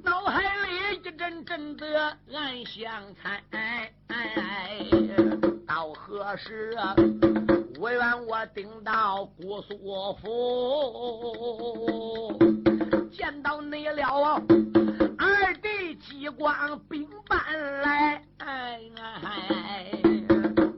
[0.03, 3.40] 脑海里一阵阵的暗相猜，
[6.31, 6.73] 到何时
[7.77, 9.77] 我愿我顶到姑苏
[10.21, 12.39] 府，
[13.11, 14.41] 见到你了，
[15.17, 17.37] 二弟激光兵搬
[17.81, 18.23] 来，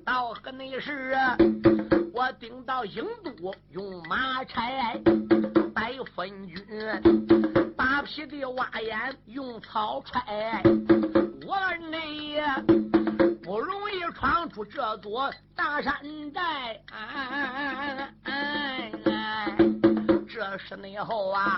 [0.04, 1.16] 到何那时
[2.12, 5.00] 我顶到郢都用马差
[5.76, 6.58] 带分军。
[8.01, 10.62] 匹的挖眼用草揣，
[11.45, 11.58] 我
[11.89, 12.43] 内爷
[13.43, 15.93] 不容易闯出这座大山
[16.34, 16.41] 寨。
[16.91, 19.58] 哎哎哎哎哎
[20.27, 21.56] 这是内后啊，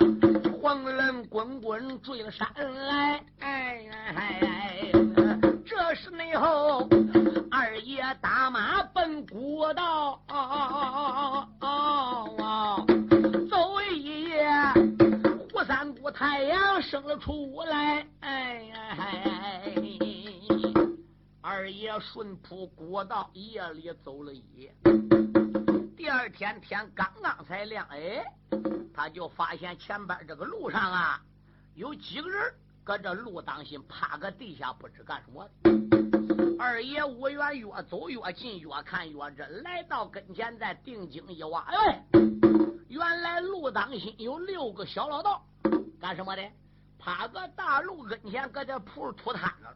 [0.61, 2.47] 黄人滚滚坠山
[2.87, 3.23] 来。
[3.39, 4.91] 哎哎哎，
[5.65, 6.87] 这是内后，
[7.49, 10.37] 二爷打马奔古道，哦哦
[10.73, 12.85] 哦哦哦哦
[13.49, 14.45] 走一夜。
[16.11, 18.71] 太阳升了出来，哎
[21.41, 24.75] 二爷顺铺古道夜里走了一夜。
[25.95, 28.23] 第二天天刚刚才亮，哎，
[28.93, 31.21] 他就发现前边这个路上啊，
[31.75, 35.47] 有几个人搁这路当心，趴个地下不知干什么。
[36.59, 42.03] 二爷五元越走越近，越看越真，来到跟前，再定睛一望，哎，
[42.87, 45.45] 原来路当心有六个小老道。
[45.99, 46.43] 干什么的？
[46.97, 49.67] 趴个大路跟前，搁这铺土摊子。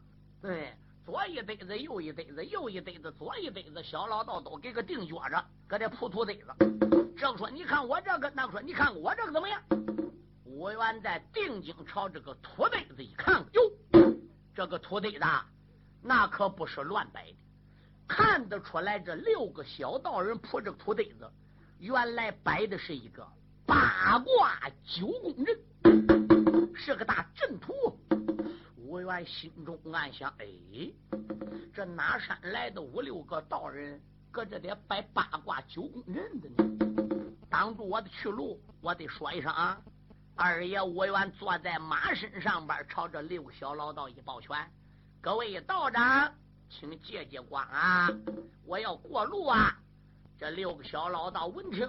[0.42, 6.46] 对，左一堆子，右一堆子，右一堆子，左一堆子，小老道都给个定脚着，搁这铺土堆子。
[7.16, 9.62] 这个说，你看我这个；那个说，你看我这个怎么样？
[10.44, 13.70] 我原在定睛朝这个土堆子一看，哟，
[14.54, 15.24] 这个土堆子
[16.02, 17.36] 那可不是乱摆的，
[18.08, 21.30] 看得出来，这六个小道人铺这个土堆子，
[21.78, 23.26] 原来摆的是一个
[23.66, 25.56] 八卦九宫阵。
[26.74, 27.72] 是个大阵图，
[28.76, 30.46] 武元心中暗想：哎，
[31.74, 36.70] 这哪山来的五六个道人，搁这得摆八卦九宫阵的呢？
[37.48, 39.80] 挡住我的去路，我得说一声啊！
[40.36, 44.56] 二爷武元坐在马身上边，朝着六小老道一抱拳
[45.20, 46.32] ：“各位道长，
[46.70, 48.08] 请借借光啊！
[48.64, 49.76] 我要过路啊！”
[50.38, 51.88] 这六个小老道闻听，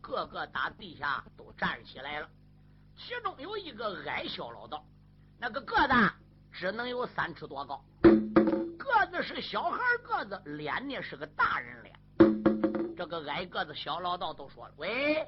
[0.00, 2.28] 个个打地下都站起来了。
[3.00, 4.84] 其中有一个矮小老道，
[5.38, 5.94] 那个个子
[6.52, 11.98] 只能有三尺多高，个子是小孩个子，脸呢是个大人脸。
[12.94, 15.26] 这个矮个子小老道都说了：“喂，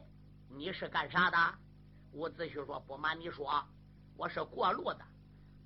[0.51, 1.39] 你是干啥的？”
[2.13, 3.65] 伍子胥说：“不瞒你说，
[4.19, 5.01] 我是过路的。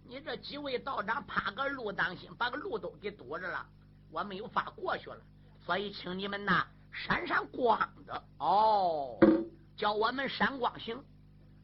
[0.06, 3.66] 你这几位道长怕个路当心，把个路都给堵着了，
[4.12, 5.18] 我没有法过去了。
[5.64, 9.18] 所以请你们呐闪闪光的哦，
[9.76, 11.04] 叫我们闪光行。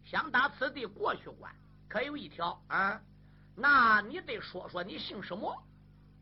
[0.05, 1.53] 想打此地过去关，
[1.89, 3.01] 可有一条啊？
[3.55, 5.63] 那你得说说你姓什么，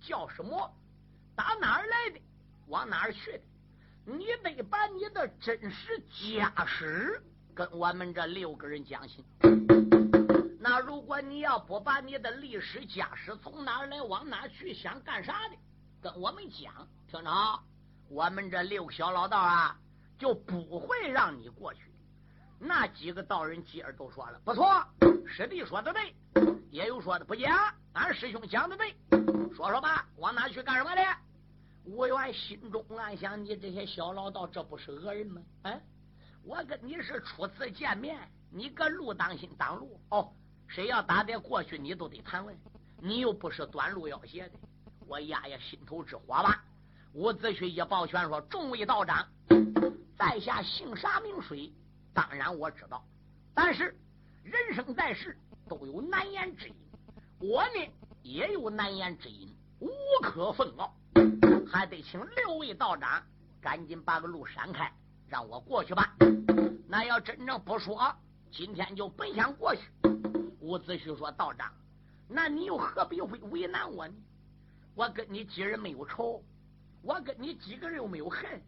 [0.01, 0.73] 叫什么，
[1.35, 2.21] 打哪儿来的，
[2.67, 3.41] 往哪儿去的？
[4.05, 9.25] 你得把你的真实家史。”跟我们这六个人讲清。
[10.61, 15.57] 那如果你要不把你的历史家史从哪儿来往哪去想干啥的，
[16.01, 17.61] 跟我们讲，听着，
[18.09, 19.77] 我们这六个小老道啊，
[20.17, 21.90] 就不会让你过去。
[22.63, 24.85] 那几个道人继而都说了，不错，
[25.27, 26.15] 师弟说的对，
[26.71, 28.95] 也有说的不假，俺师兄讲的对，
[29.55, 31.03] 说说吧，往哪去干什么的？
[31.85, 35.41] 吴元心中暗想：你这些小老道，这不是讹人吗？
[35.63, 35.81] 哎。
[36.43, 38.19] 我跟你是初次见面，
[38.51, 40.33] 你搁路当心挡路哦。
[40.67, 42.57] 谁要打得过去，你都得盘问。
[42.99, 44.53] 你又不是短路要挟的，
[45.07, 46.65] 我压压心头之火吧。
[47.13, 49.27] 伍子胥一抱拳说：“众位道长，
[50.17, 51.71] 在下姓啥名谁？
[52.21, 53.03] 当然我知道，
[53.55, 53.97] 但是
[54.43, 55.35] 人生在世
[55.67, 56.75] 都有难言之隐，
[57.39, 59.89] 我呢也有难言之隐，无
[60.21, 60.95] 可奉告，
[61.67, 63.23] 还得请六位道长
[63.59, 64.93] 赶紧把个路闪开。”
[65.29, 66.15] 让我过去吧。
[66.89, 68.15] 那要真正不说，
[68.51, 69.81] 今天就本想过去。
[70.61, 71.73] 伍子胥说：“道长，
[72.29, 74.15] 那你又何必会为难我呢？
[74.95, 76.45] 我跟你几人没有仇，
[77.01, 78.61] 我跟你几个人又没有恨。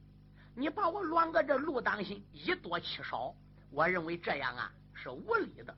[0.54, 3.34] 你把我乱个这路当心，以多欺少，
[3.72, 5.74] 我认为这样啊是无理的。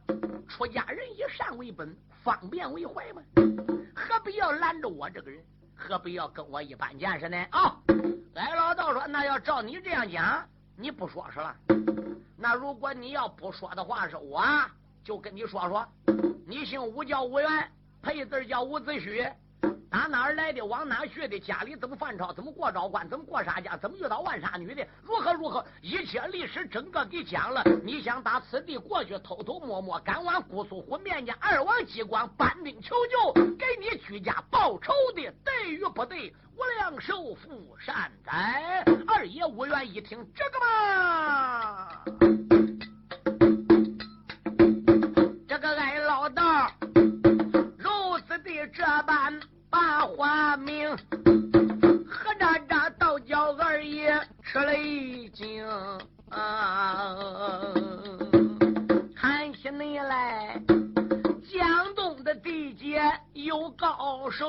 [0.48, 3.22] 出家人以善为本，方便为怀嘛。
[3.94, 5.42] 何必要拦着我这个人？
[5.76, 7.37] 何必要跟我一般见识呢？
[7.50, 7.76] 啊！
[8.35, 10.44] 矮老道说：那要照你这样讲。”
[10.76, 11.57] 你不说是吧？
[12.37, 14.44] 那如果你要不说的话，是我
[15.04, 15.87] 就跟你说说。
[16.46, 17.70] 你姓吴叫吴元，
[18.02, 19.33] 配字叫伍子胥，
[19.94, 20.61] 打哪儿来的？
[20.61, 21.38] 往哪去的？
[21.38, 22.33] 家里怎么犯朝？
[22.33, 23.09] 怎么过昭关？
[23.09, 23.76] 怎么过杀家？
[23.76, 24.85] 怎么遇到万杀女的？
[25.04, 25.64] 如何如何？
[25.83, 27.62] 一切历史整个给讲了。
[27.85, 36.35] 你想打此地过去，偷偷摸摸赶往姑苏湖面见二王机关，搬兵求救，给你居家报仇的，对与不对？
[36.57, 38.85] 无量寿福善哉！
[39.07, 41.88] 二爷无缘一听这个嘛，
[45.46, 46.68] 这个矮老道
[47.78, 49.40] 如此的这般
[49.74, 50.88] 把话明，
[52.06, 55.66] 何渣渣倒叫二爷吃了一惊，
[56.30, 57.16] 啊
[59.16, 60.62] 看起你来。
[61.52, 64.46] 江东的地界有高手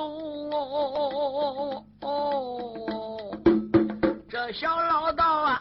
[2.01, 3.35] 哦，
[4.29, 5.59] 这小老道啊，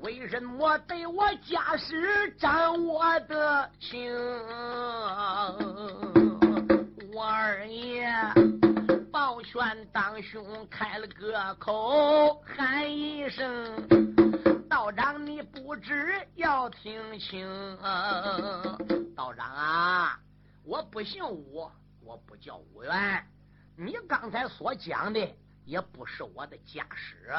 [0.00, 4.10] 为什么对我家事掌握得清？
[7.14, 8.08] 我二爷
[9.52, 13.86] 玄当胸，开了个口，喊一声
[14.66, 17.46] ：“道长，你不知要听清。”
[19.14, 20.18] 道长啊！
[20.64, 23.26] 我不姓武，我不叫武元。
[23.76, 25.20] 你刚才所讲的
[25.66, 27.30] 也不是我的家史，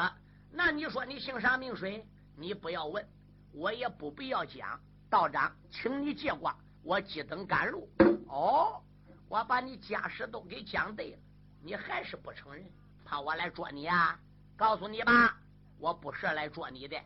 [0.52, 2.06] 那你说你姓啥名谁？
[2.36, 3.04] 你不要问，
[3.52, 4.80] 我也不必要讲。
[5.10, 7.88] 道长，请你借光，我急等赶路。
[8.28, 8.80] 哦，
[9.28, 11.18] 我把你家史都给讲对了，
[11.64, 12.62] 你还是不承认，
[13.06, 14.18] 怕我来捉你啊？
[14.54, 15.34] 告诉你吧，
[15.78, 16.96] 我不是来捉你的，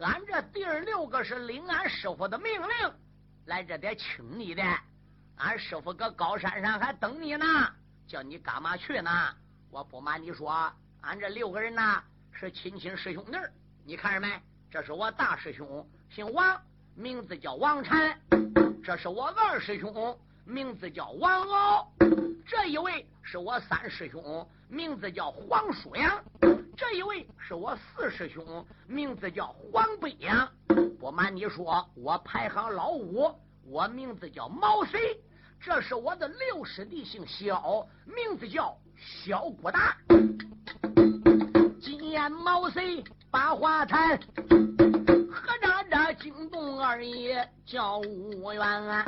[0.00, 2.92] 俺这第六个是领俺师傅的命令
[3.46, 4.62] 来这得请你的。
[5.36, 7.46] 俺师傅搁高山上还等你呢，
[8.06, 9.10] 叫你干嘛去呢？
[9.70, 10.70] 我不瞒你说，
[11.00, 13.38] 俺这六个人呢是亲亲师兄弟
[13.84, 14.42] 你看着没？
[14.70, 16.60] 这是我大师兄，姓王，
[16.96, 18.12] 名字叫王禅；
[18.82, 21.88] 这是我二师兄，名字叫王敖；
[22.46, 26.20] 这一位是我三师兄，名字叫黄舒阳；
[26.76, 30.48] 这一位是我四师兄，名字叫黄北阳。
[30.98, 33.34] 不瞒你说，我排行老五。
[33.66, 35.16] 我名字叫毛遂，
[35.58, 39.96] 这是我的六师弟，姓肖，名字叫肖国达。
[41.80, 44.18] 今年毛遂把话谈，
[45.32, 49.06] 何扎扎惊动二爷叫吴元啊，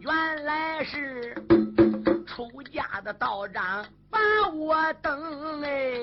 [0.00, 1.34] 原来是
[2.34, 4.18] 出家的道长把
[4.52, 6.00] 我等哎，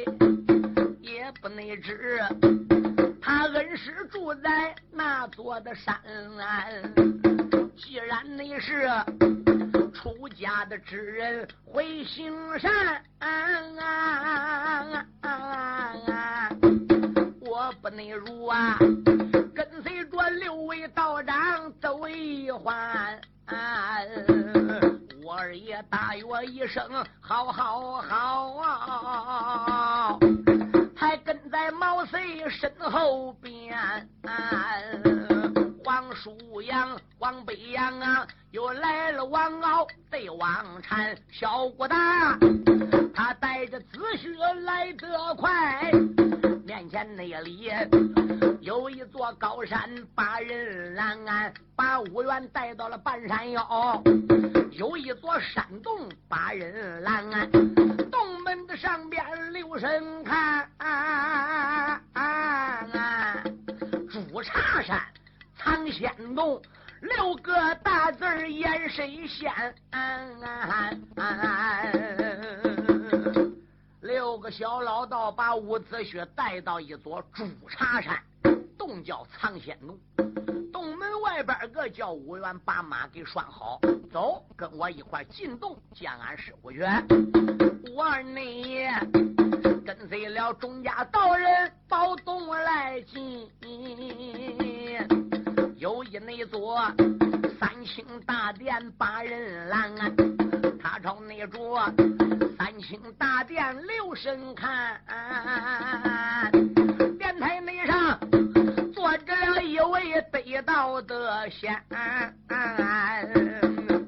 [1.02, 2.22] 也不内知
[3.22, 5.94] 他恩师住在那座的山。
[7.76, 8.90] 既然你是
[9.94, 13.04] 出家的之人，会行善。
[17.52, 18.78] 我不内如啊，
[19.54, 23.20] 跟随着六位道长走一环。
[25.22, 26.82] 我二爷大约一声
[27.20, 30.18] 好好好啊，
[30.96, 33.78] 还跟在毛遂身后边。
[35.84, 42.40] 黄叔阳、黄北阳啊，又来了王敖对王禅，小国大，
[43.14, 45.92] 他带着子婿来得快。
[46.72, 47.70] 面前那里
[48.62, 54.02] 有一座高山，把人拦岸，把五元带到了半山腰。
[54.72, 57.52] 有一座山洞，把人拦岸，
[58.10, 60.66] 洞门的上边留神看，
[64.10, 64.98] 朱茶山。
[65.58, 66.62] 藏仙洞
[67.02, 69.52] 六个大字儿演谁现？
[74.02, 78.20] 六个小老道把伍子胥带到一座朱茶山，
[78.76, 79.96] 洞叫藏仙洞。
[80.74, 83.80] 洞门外边个叫五元，把马给拴好，
[84.12, 86.80] 走，跟我一块进洞见俺师傅去。
[87.94, 88.92] 我二内爷
[89.86, 93.48] 跟随了钟家道人到洞来进。
[95.78, 96.80] 有一那座
[97.60, 99.94] 三清大殿把人拦，
[100.80, 101.80] 他朝那座
[102.64, 105.02] 三清大殿留神看，
[107.18, 108.20] 殿台内上
[108.94, 111.84] 坐着了一位得道的仙，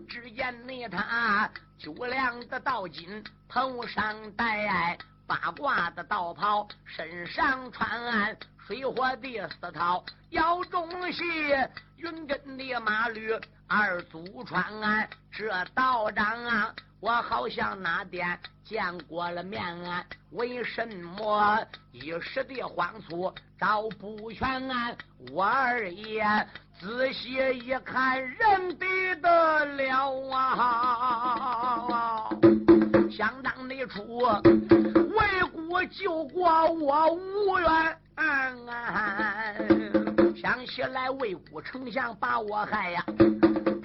[0.08, 1.49] 只见那他
[1.80, 8.38] 九两的道巾头上戴，八卦的道袍身上穿。
[8.68, 11.24] 水火的丝绦，腰中系
[11.97, 13.34] 云根的马驴，
[13.68, 16.74] 二足穿啊，这道长啊，
[17.04, 20.01] 我好像那天见过了面啊，
[20.32, 21.60] 为什么
[21.91, 23.30] 一时的慌促
[23.60, 24.89] 找不全啊？
[25.34, 26.24] 我二爷
[26.80, 32.30] 仔细一看，认得得了啊！
[33.12, 37.97] 想当那初为国救过我无冤。
[40.38, 43.04] 想起来魏国丞相把我害呀，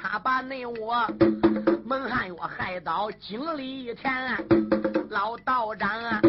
[0.00, 1.04] 他把那我
[1.88, 4.12] 蒙汉我害到井里一天，
[5.08, 6.20] 老道长啊，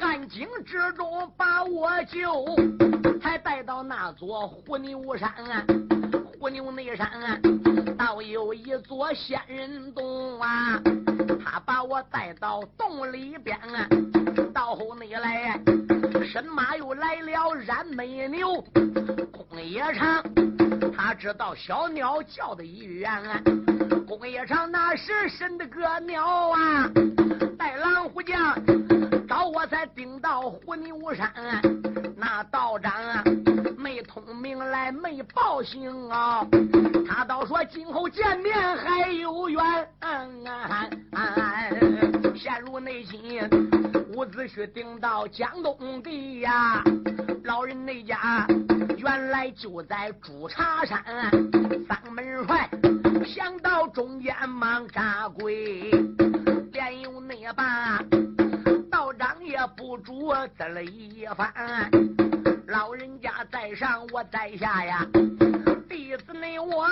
[0.00, 2.44] 汉井之中把我救，
[3.20, 5.64] 才带到那座虎牛山啊，
[6.40, 7.38] 虎牛内山啊
[7.96, 10.82] 倒有一座仙人洞啊，
[11.44, 13.86] 他把我带到洞里边啊，
[14.52, 15.60] 到后内来。
[16.24, 18.60] 神马又来了，染美牛，
[19.30, 20.20] 空也长，
[20.92, 23.40] 他知道小鸟叫的语言啊。
[24.08, 26.90] 公爷长那是神的个鸟啊，
[27.58, 28.56] 带狼虎将
[29.28, 31.30] 找我才顶到虎牛山，
[32.16, 33.22] 那道长啊
[33.76, 36.42] 没通明来没报信啊，
[37.06, 39.62] 他倒说今后见面还有缘，
[42.34, 43.38] 陷入内心。
[44.14, 46.82] 伍子胥顶到江东地呀，
[47.44, 48.46] 老人那家
[48.96, 51.04] 原来就在朱茶山，
[51.86, 52.68] 三门帅。
[53.28, 55.90] 想到中间忙扎跪，
[56.72, 58.02] 连有那把
[58.90, 61.52] 道长也不住滋了一番，
[62.66, 65.06] 老人家在上我在下呀，
[65.90, 66.88] 弟子那我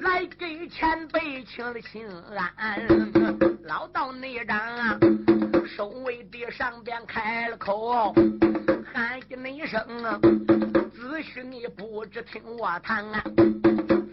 [0.00, 2.08] 来给前辈请了请
[2.56, 2.80] 安，
[3.64, 4.58] 老道那张。
[5.66, 8.14] 守卫的上边开了口，
[8.94, 10.18] 喊一声啊，
[10.94, 13.22] 子虚你不知听我谈啊。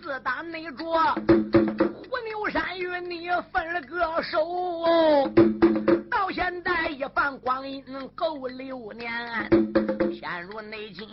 [0.04, 4.38] 自打那着虎牛山与你分了个手，
[6.12, 7.82] 到现在一番光阴
[8.14, 9.10] 够六年。
[10.14, 11.08] 现如内今，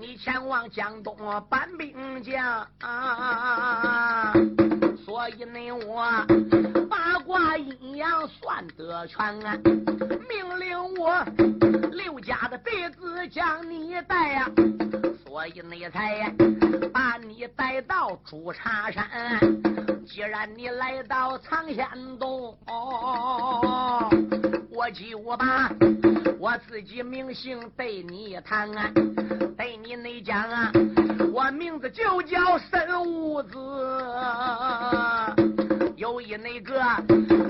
[0.00, 1.16] 你前往江东
[1.48, 2.66] 搬兵将，
[5.04, 6.10] 所以呢我。
[6.90, 9.32] 八卦阴阳算得全，
[10.28, 11.24] 命令我
[12.16, 14.50] 刘家的弟子将你带呀，
[15.22, 16.32] 所以你才
[16.90, 19.06] 把你带到朱茶山。
[20.06, 21.86] 既然你来到藏仙
[22.18, 24.08] 洞，哦
[24.70, 25.70] 我就把
[26.38, 28.90] 我自己名姓对你谈啊，
[29.58, 30.72] 对你内讲啊，
[31.34, 33.58] 我名字就叫申五子，
[35.96, 36.74] 有一那个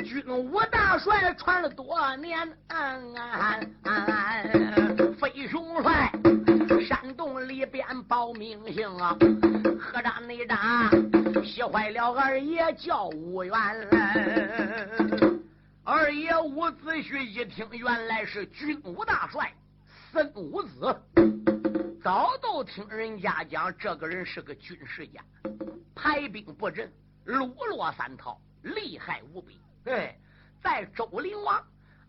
[0.05, 2.49] 军武大帅传了多年，
[5.19, 6.13] 飞熊帅。
[6.87, 9.17] 山洞里边报名姓啊，
[9.81, 10.59] 何战内战，
[11.43, 13.53] 气坏了二爷叫吴元。
[15.83, 19.53] 二爷伍子胥一听，原来是军武大帅
[20.13, 20.97] 孙武子。
[22.01, 25.21] 早都听人家讲，这个人是个军事家，
[25.97, 26.89] 排兵布阵，
[27.27, 29.61] 路落三套，厉害无比。
[29.83, 30.17] 对，
[30.63, 31.63] 在周灵王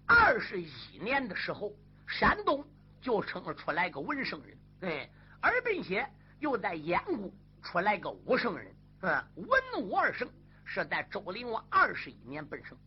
[0.06, 0.70] 二十一
[1.02, 1.74] 年的时候，
[2.08, 2.64] 山东
[3.02, 4.56] 就生了出来个文圣人。
[4.80, 5.10] 对，
[5.42, 6.08] 而并且
[6.40, 7.32] 又在燕国
[7.64, 10.30] 出来个武圣人，嗯，文武二圣
[10.64, 12.78] 是在周灵王二十一年本生。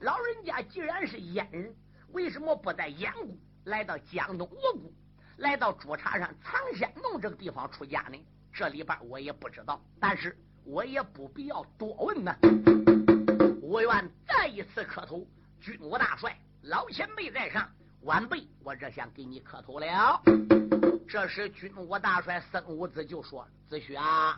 [0.00, 1.74] 老人家既然是燕人，
[2.12, 4.92] 为什么不在燕国来到江东我国，
[5.38, 8.24] 来到朱茶山藏仙洞这个地方出家呢？
[8.52, 12.34] 这里边我也不知道，但是我也不必要多问呢。
[13.62, 15.26] 我愿再一次磕头，
[15.60, 17.68] 军武大帅，老前辈在上，
[18.02, 20.22] 晚辈我这想给你磕头了。
[21.08, 24.36] 这时，军武大帅孙武子就说：“子胥啊，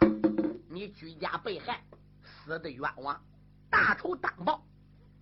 [0.68, 1.81] 你居家被害，
[2.22, 3.20] 死的冤枉，
[3.70, 4.62] 大仇当报。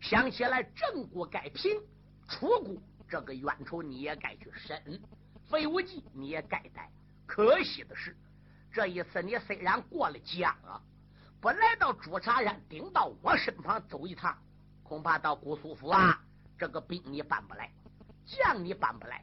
[0.00, 1.80] 想起来正国该平，
[2.28, 2.76] 楚国
[3.08, 5.00] 这个冤仇你也该去审，
[5.50, 6.90] 费无忌你也该逮。
[7.26, 8.16] 可惜的是，
[8.72, 10.80] 这一次你虽然过了江啊，
[11.44, 14.34] 不来到朱茶山，顶到我身旁走一趟，
[14.82, 16.18] 恐怕到姑苏府啊，
[16.56, 17.70] 这个兵你搬不来，
[18.24, 19.22] 将你搬不来。”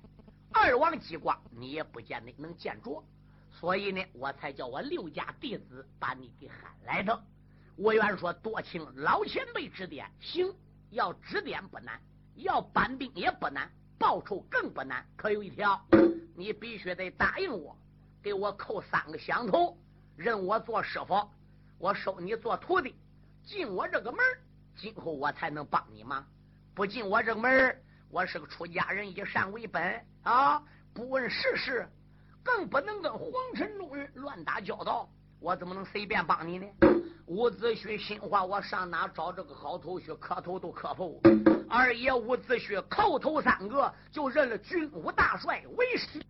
[0.53, 3.03] 二王激光，你也不见得能见着，
[3.49, 7.23] 所以呢，我才叫我六家弟子把你给喊来的。
[7.75, 10.53] 我原说多请老前辈指点，行，
[10.91, 11.99] 要指点不难，
[12.35, 13.67] 要搬兵也不难，
[13.97, 15.03] 报酬更不难。
[15.17, 15.83] 可有一条，
[16.35, 17.75] 你必须得答应我，
[18.21, 19.75] 给我扣三个响头，
[20.15, 21.27] 认我做师傅，
[21.81, 22.95] 我收你做徒弟，
[23.43, 24.19] 进我这个门
[24.77, 26.23] 今后我才能帮你忙。
[26.75, 27.75] 不进我这个门
[28.07, 30.61] 我是个出家人，以善为本啊！
[30.93, 31.89] 不问世事，
[32.43, 35.09] 更不能跟皇城中人乱打交道。
[35.39, 36.67] 我怎么能随便帮你呢？
[37.25, 40.13] 伍子胥心话，我上哪找这个好头绪？
[40.13, 41.19] 磕头都磕不。
[41.67, 46.21] 二爷伍子胥叩头三个，就认了军武大帅为师。